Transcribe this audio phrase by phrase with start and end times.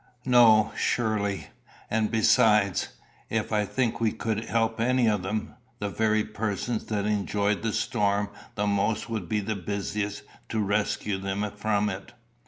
[0.25, 1.49] "No, surely.
[1.87, 2.87] And, besides,
[3.29, 7.71] I think if we could help any of them, the very persons that enjoyed the
[7.71, 12.13] storm the most would be the busiest to rescue them from it.